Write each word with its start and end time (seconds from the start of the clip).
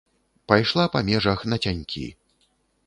Пайшла 0.51 0.85
па 0.95 0.99
межах 1.11 1.39
нацянькі. 1.55 2.05